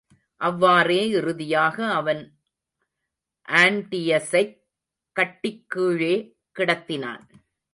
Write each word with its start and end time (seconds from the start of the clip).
அவ்வாறே 0.37 1.09
இறுதியாக 1.09 1.93
அவன் 1.93 2.37
ஆன்டியஸைக் 3.47 4.57
கட்டிக் 5.11 5.69
கீழே 5.69 6.37
கிடத்தினான். 6.59 7.21